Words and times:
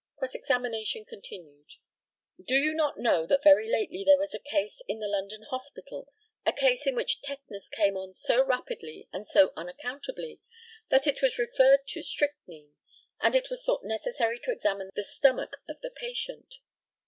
Cross 0.17 0.33
examination 0.33 1.05
continued: 1.05 1.73
Do 2.43 2.55
you 2.55 2.73
not 2.73 2.97
know 2.97 3.27
that 3.27 3.43
very 3.43 3.69
lately 3.71 4.03
there 4.03 4.17
was 4.17 4.33
a 4.33 4.39
case 4.39 4.81
in 4.87 4.97
the 4.99 5.07
London 5.07 5.43
Hospital, 5.51 6.07
a 6.43 6.51
case 6.51 6.87
in 6.87 6.95
which 6.95 7.21
tetanus 7.21 7.69
came 7.69 7.95
on 7.95 8.15
so 8.15 8.43
rapidly 8.43 9.07
and 9.13 9.27
so 9.27 9.53
unaccountably, 9.55 10.41
that 10.89 11.05
it 11.05 11.21
was 11.21 11.37
referred 11.37 11.85
to 11.89 12.01
strychnine, 12.01 12.73
and 13.21 13.35
it 13.35 13.51
was 13.51 13.63
thought 13.63 13.83
necessary 13.83 14.39
to 14.39 14.51
examine 14.51 14.89
the 14.95 15.03
stomach 15.03 15.57
of 15.69 15.79
the 15.81 15.91
patient? 15.95 16.55